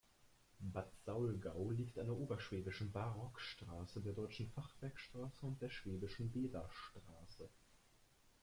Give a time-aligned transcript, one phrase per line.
[0.59, 7.47] Bad Saulgau liegt an der Oberschwäbischen Barockstraße, der Deutschen Fachwerkstraße und der Schwäbischen Bäderstraße.